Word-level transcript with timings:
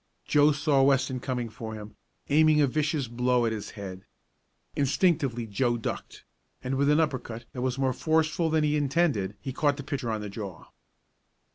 Joe 0.25 0.51
saw 0.51 0.81
Weston 0.81 1.19
coming 1.19 1.47
for 1.47 1.75
him, 1.75 1.95
aiming 2.29 2.59
a 2.59 2.65
vicious 2.65 3.07
blow 3.07 3.45
at 3.45 3.51
his 3.51 3.69
head. 3.77 4.03
Instinctively 4.75 5.45
Joe 5.45 5.77
ducked, 5.77 6.25
and 6.63 6.73
with 6.73 6.89
an 6.89 6.99
uppercut 6.99 7.45
that 7.53 7.61
was 7.61 7.77
more 7.77 7.93
forceful 7.93 8.49
than 8.49 8.63
he 8.63 8.75
intended 8.75 9.35
he 9.39 9.53
caught 9.53 9.77
the 9.77 9.83
pitcher 9.83 10.09
on 10.09 10.21
the 10.21 10.27
jaw. 10.31 10.69